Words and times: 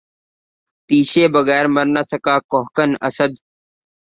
تیشے 0.87 1.23
بغیر 1.35 1.65
مر 1.73 1.87
نہ 1.95 2.01
سکا 2.09 2.35
کوہکن، 2.49 2.89
اسد 3.07 3.31